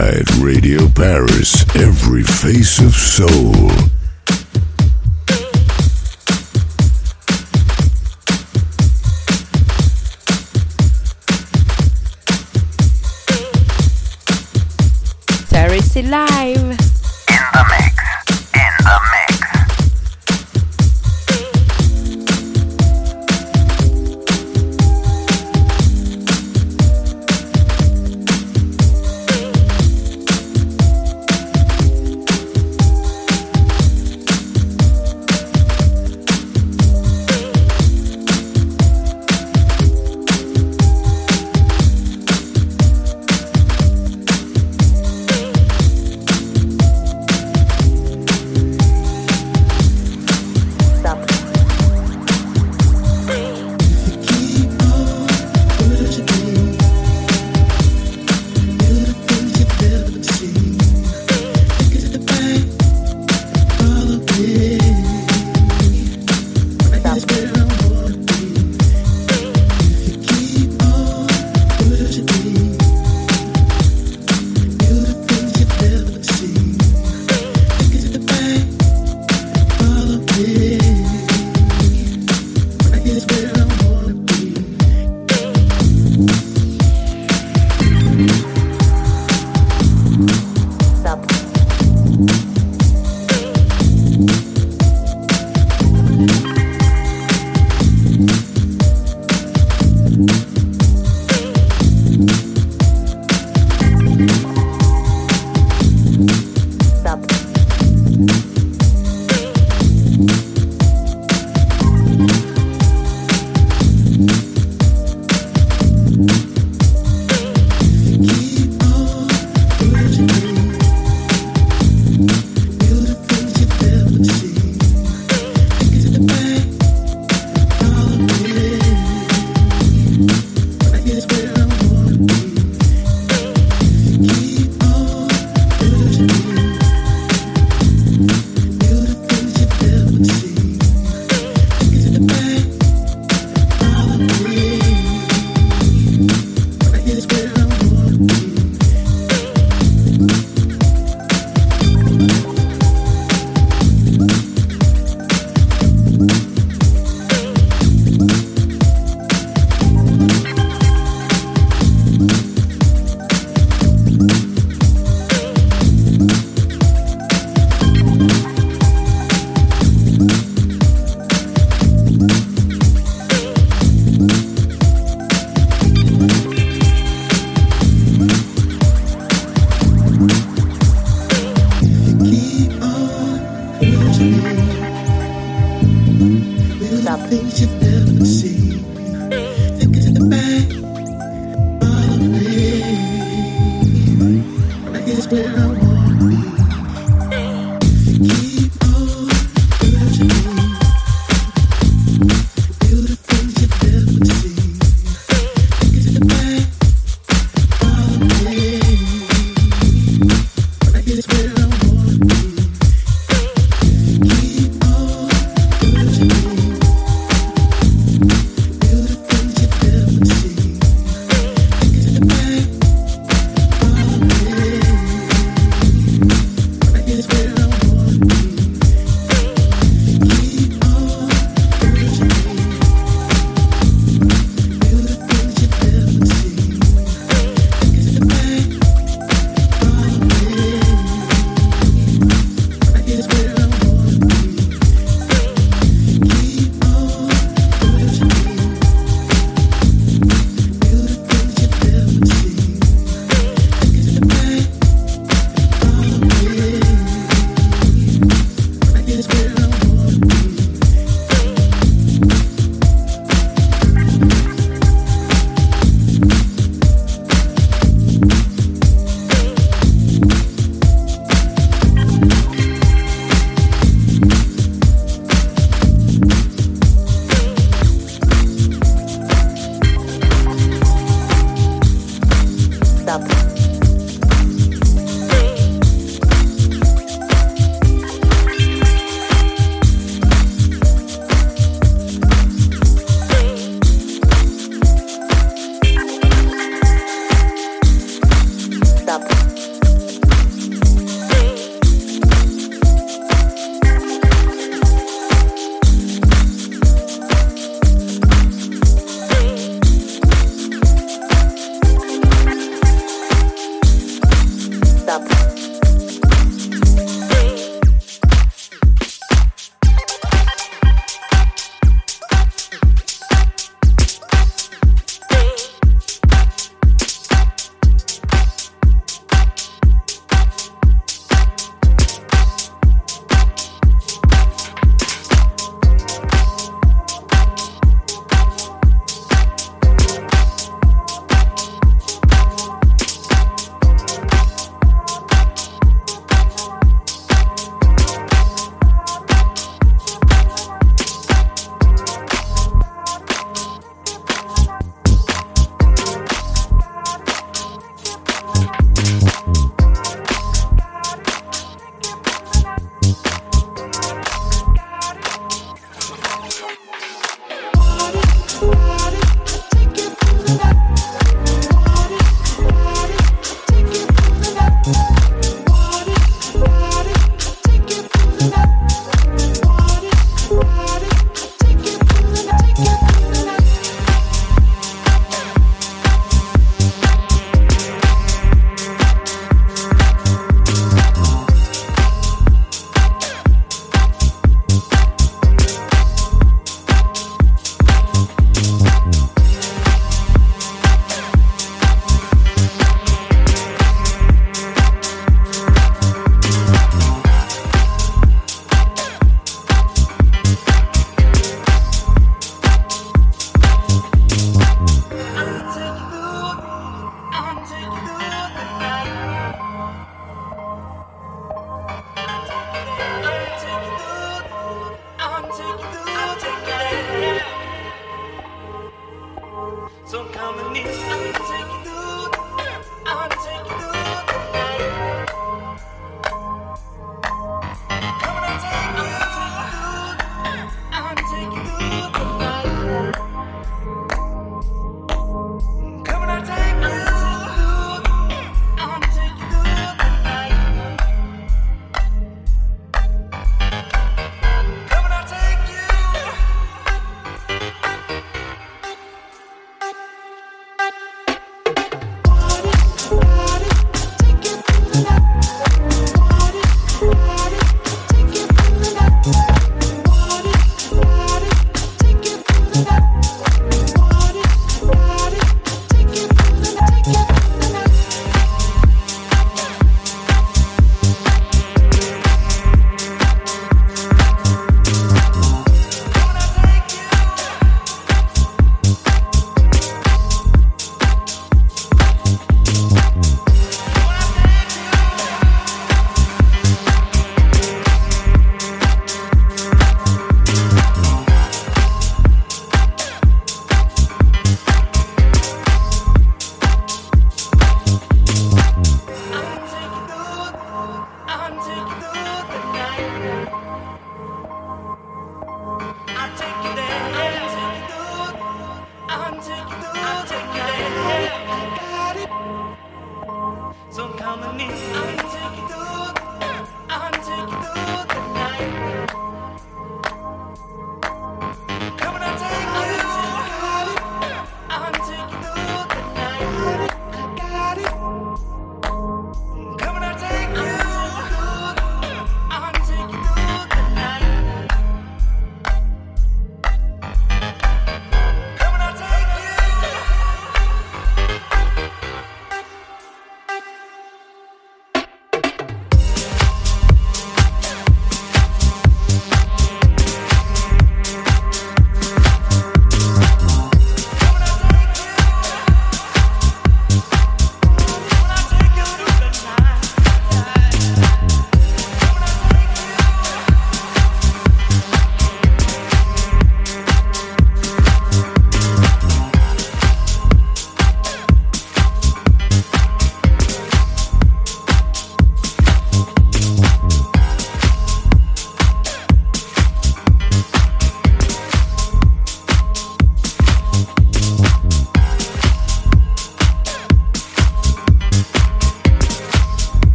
Inside 0.00 0.34
Radio 0.36 0.88
Paris, 0.88 1.62
every 1.76 2.22
face 2.22 2.78
of 2.78 2.94
soul. 2.94 3.52
Paris 15.50 15.96
live. 15.96 16.39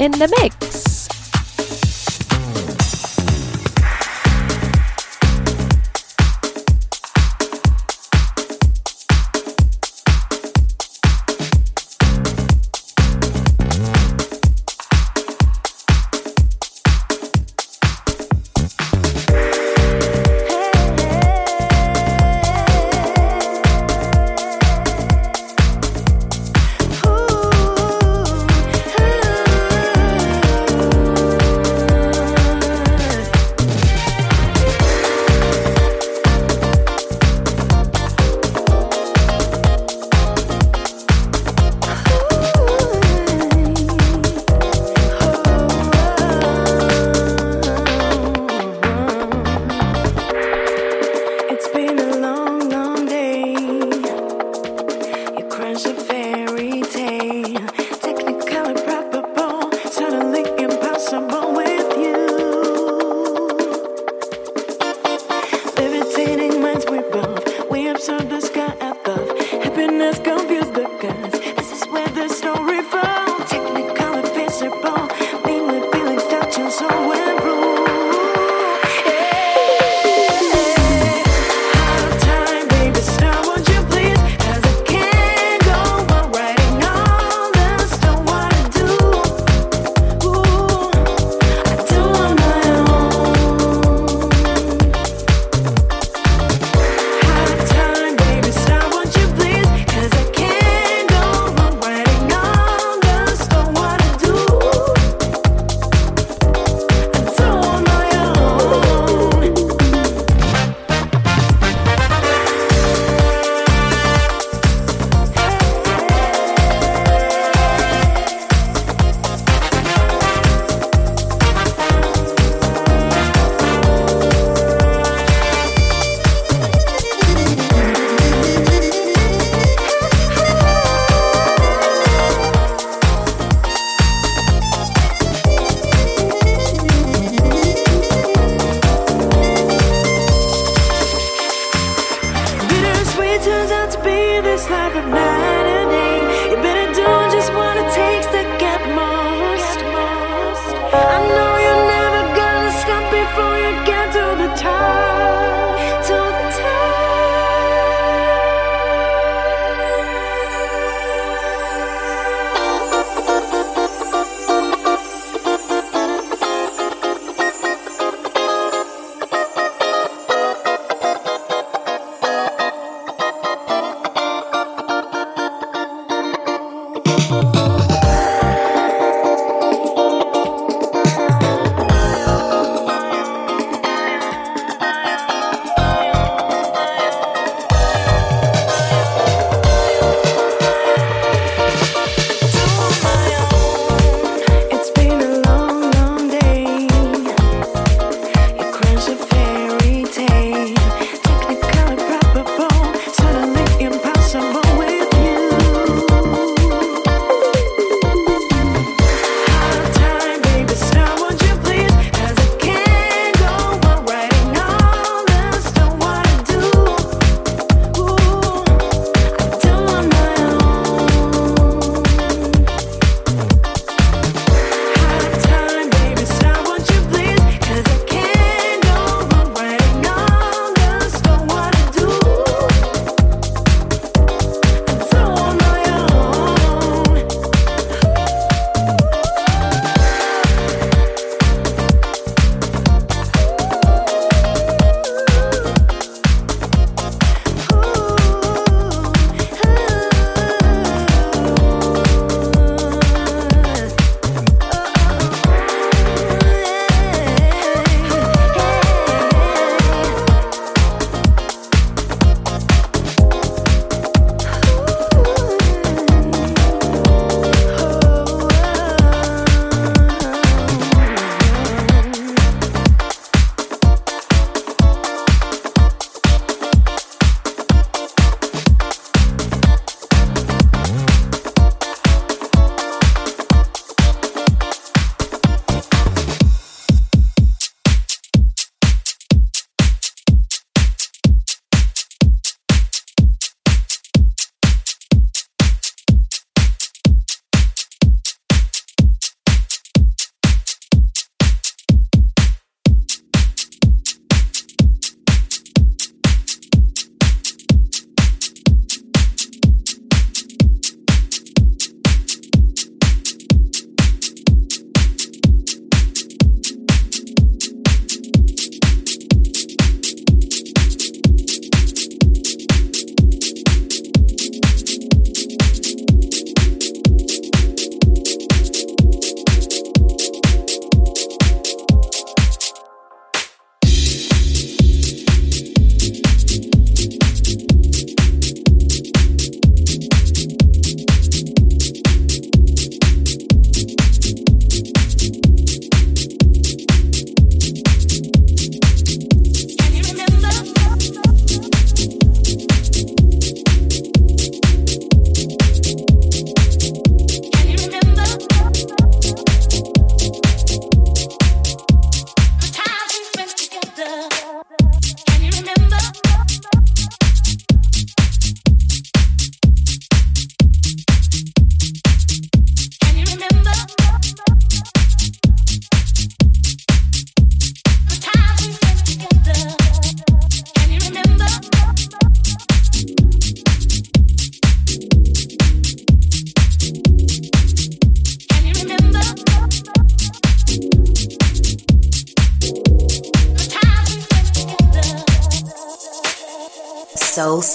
In 0.00 0.12
the 0.12 0.28
mix. 0.40 0.69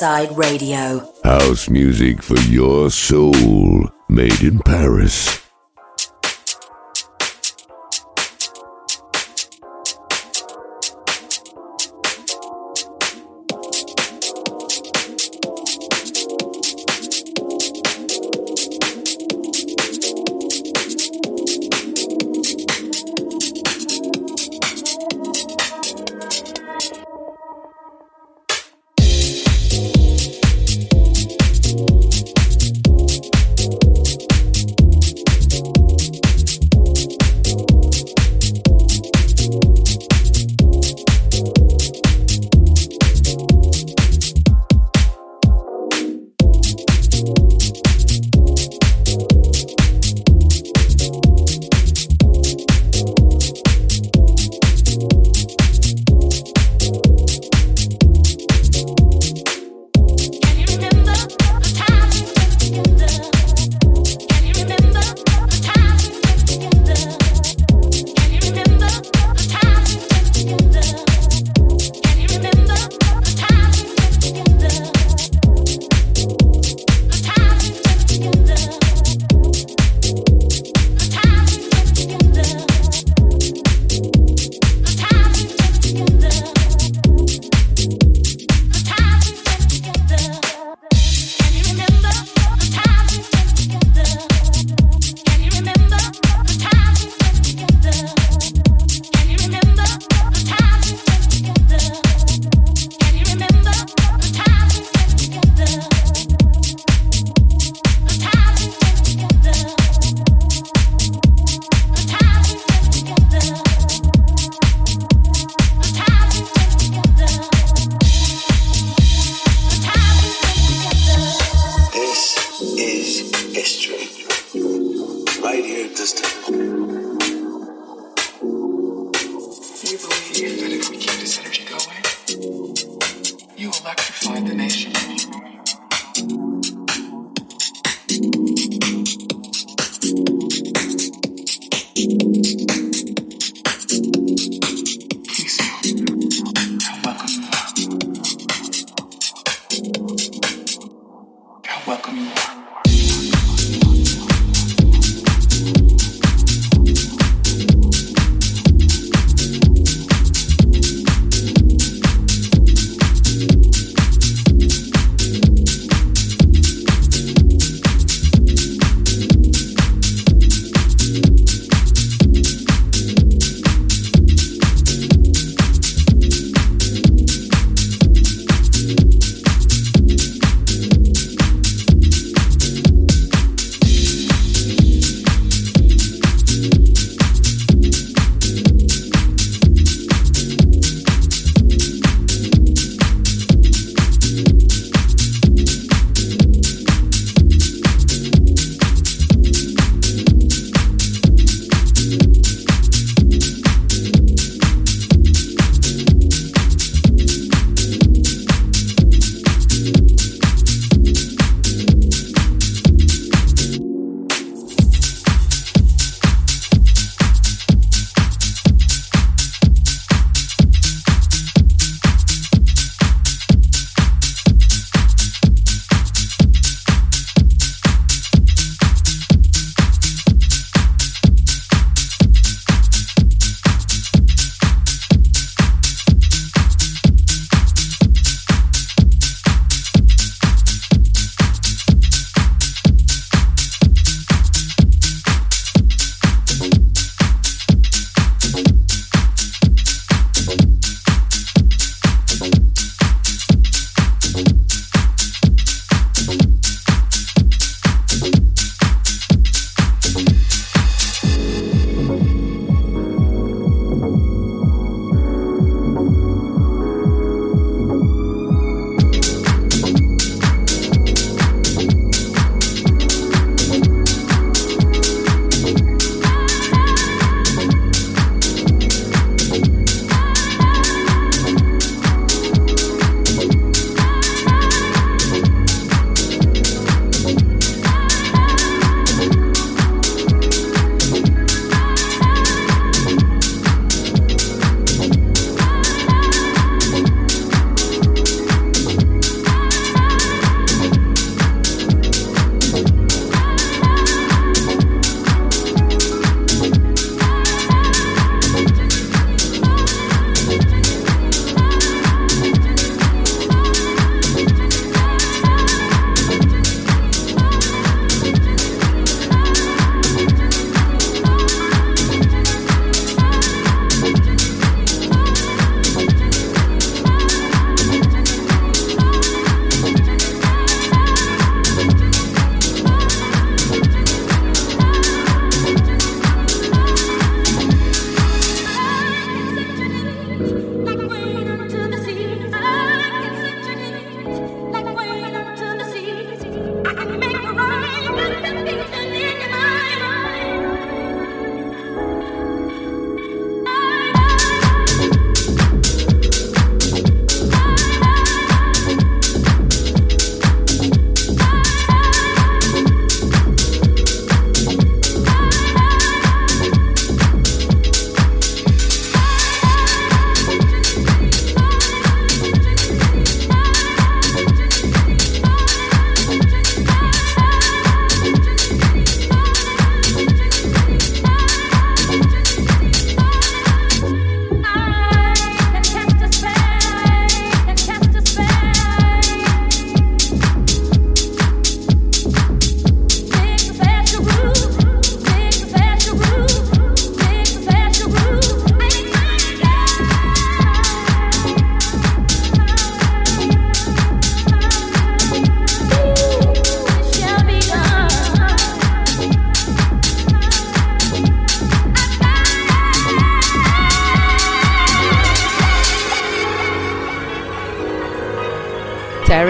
Radio. 0.05 1.11
House 1.23 1.67
music 1.67 2.21
for 2.21 2.39
your 2.41 2.91
soul. 2.91 3.89
Made 4.07 4.43
in 4.43 4.59
Paris. 4.59 5.44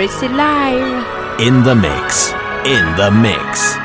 Paris 0.06 0.22
Live. 0.22 1.41
In 1.41 1.63
the 1.63 1.74
mix. 1.74 2.32
In 2.63 2.96
the 2.96 3.10
mix. 3.10 3.85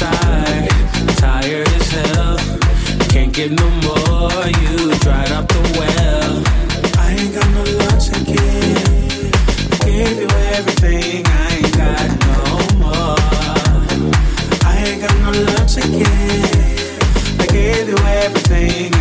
tired, 0.00 0.68
tired 1.18 1.68
as 1.68 1.90
hell. 1.90 2.38
Can't 3.10 3.32
get 3.34 3.50
no 3.50 3.68
more, 3.86 4.46
you 4.62 4.94
dried 5.04 5.30
up 5.30 5.46
the 5.48 5.62
well. 5.78 6.34
I 7.04 7.06
ain't 7.18 7.34
got 7.34 7.48
no 7.58 7.62
love 7.80 8.00
to 8.08 8.16
give. 8.24 9.34
I 9.74 9.84
gave 9.84 10.16
you 10.22 10.30
everything, 10.56 11.26
I 11.26 11.48
ain't 11.56 11.76
got 11.82 12.08
no 12.26 12.38
more. 12.82 13.18
I 14.64 14.72
ain't 14.86 15.00
got 15.02 15.16
no 15.24 15.30
love 15.48 15.68
to 15.76 15.82
give. 15.98 17.40
I 17.40 17.46
gave 17.46 17.88
you 17.88 17.98
everything. 18.24 18.99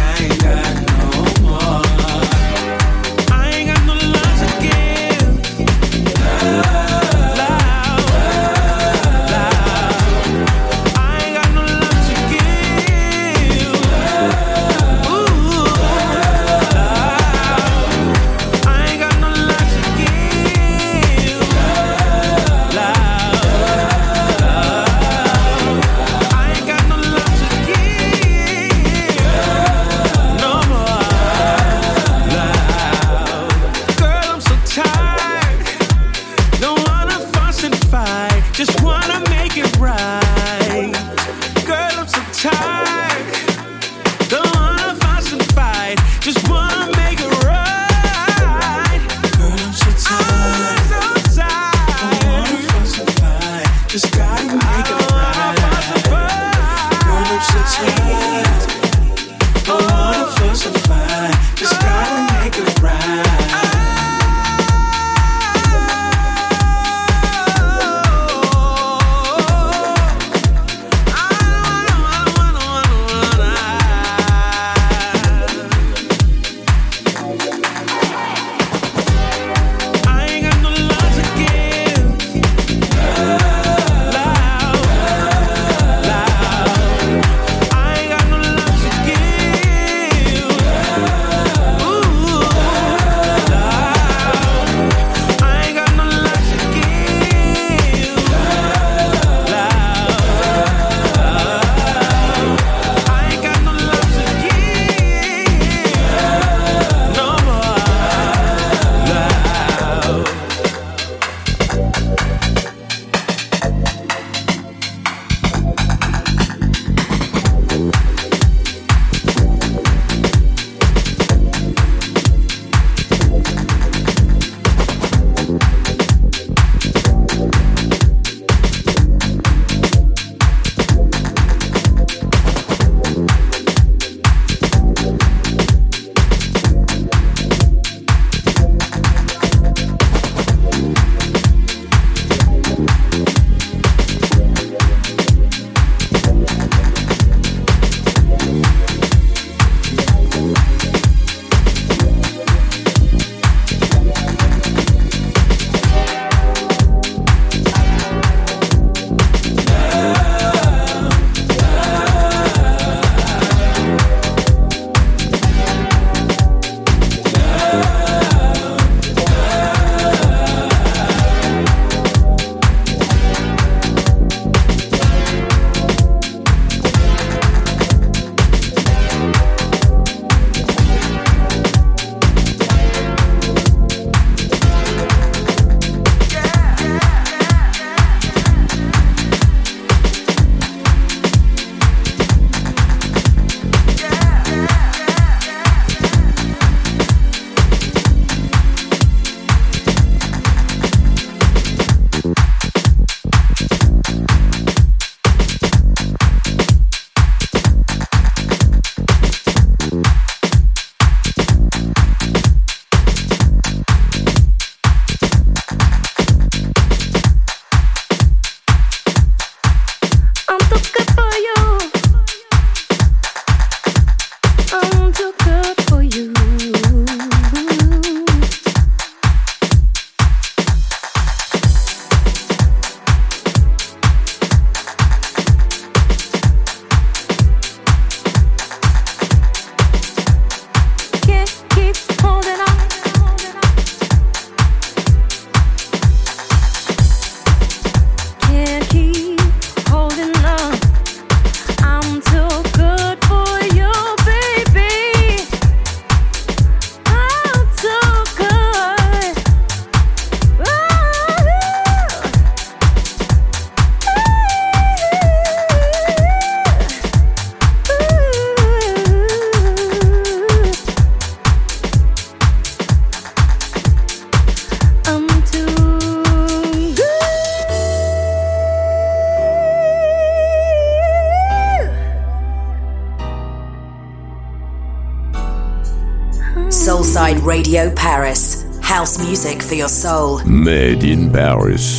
For 289.70 289.76
your 289.76 289.88
soul. 289.88 290.44
Made 290.46 291.04
in 291.04 291.32
Paris. 291.32 291.99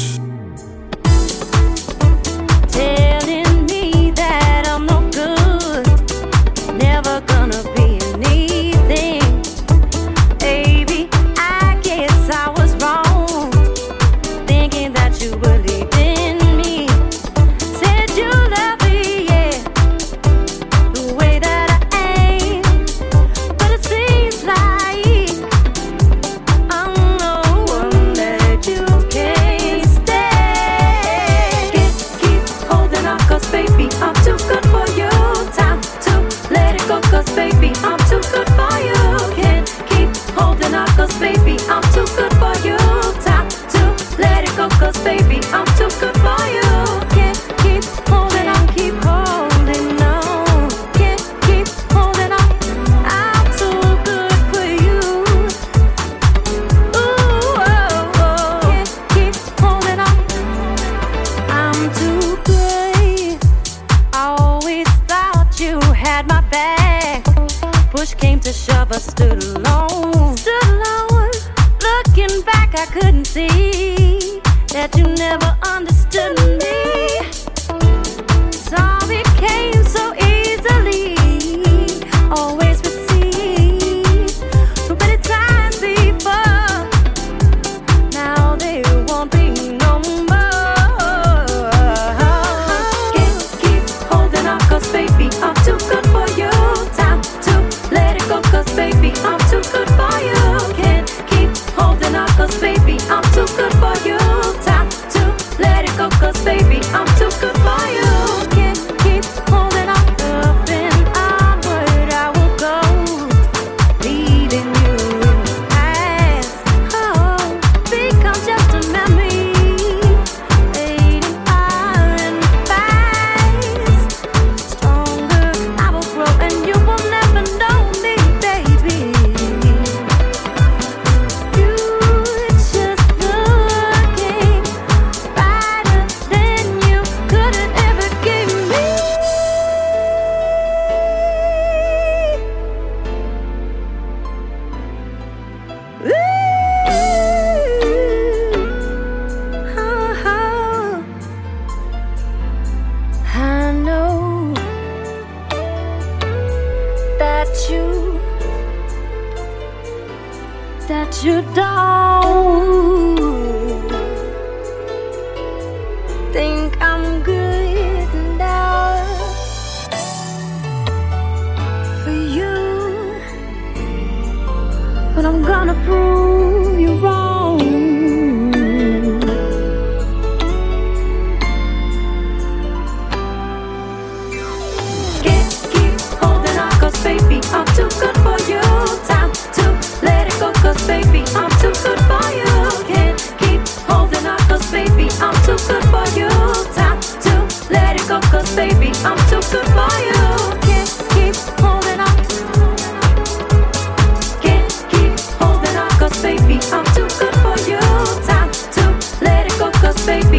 Baby, 175.23 175.53
I'm 175.53 175.85
too 175.85 176.49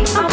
we 0.01 0.15
are. 0.15 0.30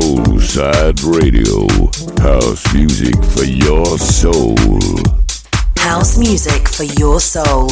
Southside 0.00 1.00
Radio. 1.02 1.66
House 2.20 2.72
music 2.72 3.16
for 3.32 3.44
your 3.44 3.98
soul. 3.98 4.54
House 5.76 6.16
music 6.16 6.68
for 6.68 6.84
your 6.84 7.18
soul. 7.18 7.68